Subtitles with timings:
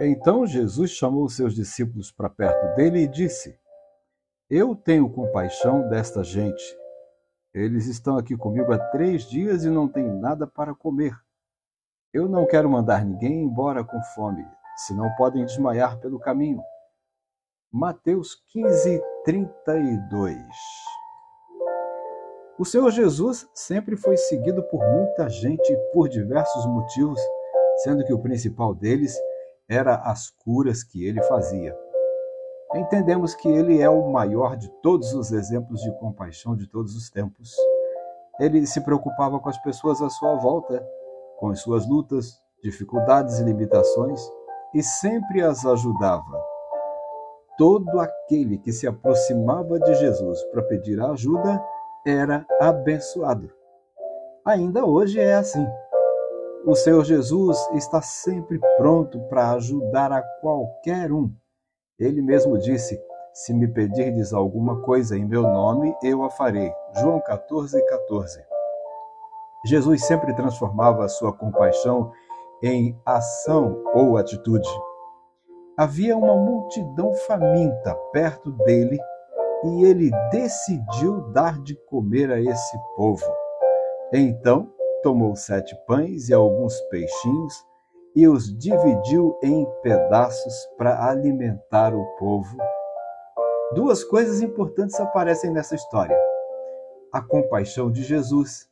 [0.00, 3.58] Então Jesus chamou seus discípulos para perto dele e disse:
[4.48, 6.62] Eu tenho compaixão desta gente.
[7.52, 11.18] Eles estão aqui comigo há três dias e não têm nada para comer.
[12.12, 14.46] Eu não quero mandar ninguém embora com fome,
[14.86, 16.62] senão podem desmaiar pelo caminho.
[17.72, 20.38] Mateus 15, 32
[22.56, 27.20] O Senhor Jesus sempre foi seguido por muita gente por diversos motivos,
[27.78, 29.18] sendo que o principal deles
[29.68, 31.76] era as curas que ele fazia.
[32.74, 37.10] Entendemos que ele é o maior de todos os exemplos de compaixão de todos os
[37.10, 37.54] tempos.
[38.40, 40.86] Ele se preocupava com as pessoas à sua volta,
[41.38, 44.20] com as suas lutas, dificuldades e limitações,
[44.74, 46.42] e sempre as ajudava.
[47.56, 51.62] Todo aquele que se aproximava de Jesus para pedir ajuda
[52.06, 53.50] era abençoado.
[54.44, 55.66] Ainda hoje é assim.
[56.68, 61.32] O Senhor Jesus está sempre pronto para ajudar a qualquer um.
[61.98, 63.00] Ele mesmo disse:
[63.32, 66.70] Se me pedirdes alguma coisa em meu nome, eu a farei.
[67.00, 68.44] João 14, 14.
[69.64, 72.12] Jesus sempre transformava a sua compaixão
[72.62, 74.68] em ação ou atitude.
[75.74, 78.98] Havia uma multidão faminta perto dele
[79.64, 83.24] e ele decidiu dar de comer a esse povo.
[84.12, 84.70] Então,
[85.02, 87.64] tomou sete pães e alguns peixinhos
[88.14, 92.56] e os dividiu em pedaços para alimentar o povo.
[93.74, 96.18] Duas coisas importantes aparecem nessa história:
[97.12, 98.68] a compaixão de Jesus.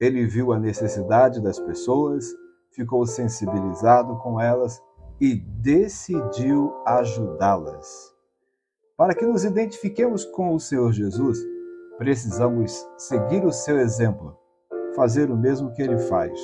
[0.00, 2.26] Ele viu a necessidade das pessoas,
[2.72, 4.82] ficou sensibilizado com elas
[5.20, 8.12] e decidiu ajudá-las.
[8.96, 11.38] Para que nos identifiquemos com o Senhor Jesus,
[11.98, 14.41] precisamos seguir o seu exemplo
[14.94, 16.40] fazer o mesmo que ele faz.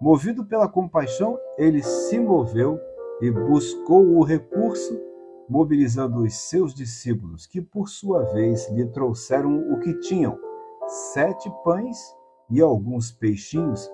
[0.00, 2.78] Movido pela compaixão, ele se moveu
[3.20, 5.00] e buscou o recurso,
[5.48, 10.38] mobilizando os seus discípulos, que por sua vez lhe trouxeram o que tinham:
[10.86, 11.98] sete pães
[12.50, 13.90] e alguns peixinhos,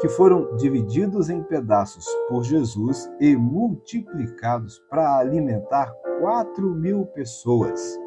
[0.00, 7.98] que foram divididos em pedaços por Jesus e multiplicados para alimentar quatro mil pessoas.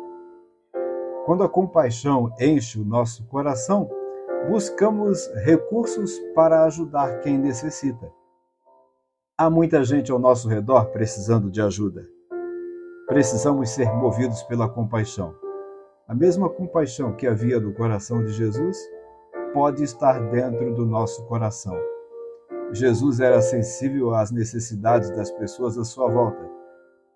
[1.25, 3.89] Quando a compaixão enche o nosso coração,
[4.47, 8.09] buscamos recursos para ajudar quem necessita.
[9.37, 12.07] Há muita gente ao nosso redor precisando de ajuda.
[13.07, 15.35] Precisamos ser movidos pela compaixão.
[16.07, 18.77] A mesma compaixão que havia no coração de Jesus
[19.53, 21.77] pode estar dentro do nosso coração.
[22.71, 26.49] Jesus era sensível às necessidades das pessoas à sua volta.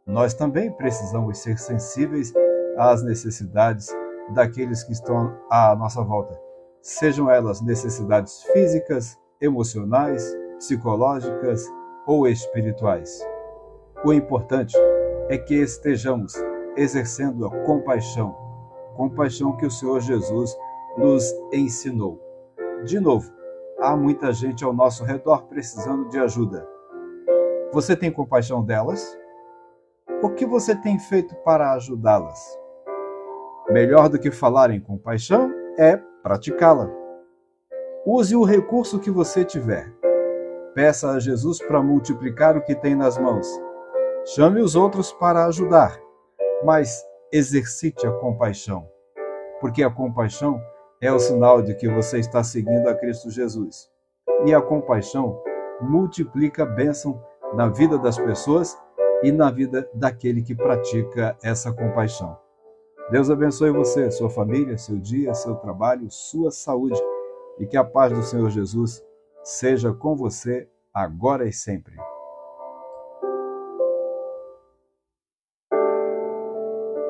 [0.06, 2.34] Nós também precisamos ser sensíveis
[2.78, 3.88] às necessidades
[4.34, 6.50] daqueles que estão à nossa volta
[6.81, 11.66] sejam elas necessidades físicas, emocionais, psicológicas
[12.06, 13.25] ou espirituais.
[14.03, 14.75] O importante
[15.30, 16.34] é que estejamos
[16.75, 18.36] exercendo a compaixão,
[18.96, 20.58] compaixão que o Senhor Jesus
[20.97, 22.20] nos ensinou.
[22.84, 23.31] De novo,
[23.80, 26.68] há muita gente ao nosso redor precisando de ajuda.
[27.72, 29.18] Você tem compaixão delas?
[30.22, 32.59] O que você tem feito para ajudá-las?
[33.70, 36.90] Melhor do que falar em compaixão é praticá-la.
[38.06, 39.92] Use o recurso que você tiver.
[40.74, 43.48] Peça a Jesus para multiplicar o que tem nas mãos.
[44.26, 46.00] Chame os outros para ajudar,
[46.64, 48.88] mas exercite a compaixão,
[49.59, 50.62] porque a compaixão
[51.02, 53.90] é o sinal de que você está seguindo a Cristo Jesus.
[54.46, 55.42] E a compaixão
[55.82, 57.22] multiplica a bênção
[57.53, 58.78] na vida das pessoas
[59.24, 62.38] e na vida daquele que pratica essa compaixão.
[63.11, 66.97] Deus abençoe você, sua família, seu dia, seu trabalho, sua saúde
[67.59, 69.03] e que a paz do Senhor Jesus
[69.44, 71.93] seja com você agora e sempre.